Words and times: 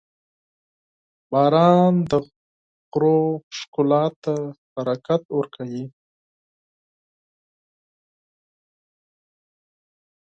•باران 1.31 1.93
د 2.09 2.11
غرونو 2.91 3.41
ښکلا 3.57 4.05
ته 4.23 4.33
برکت 4.73 5.23
ورکوي. 5.37 5.85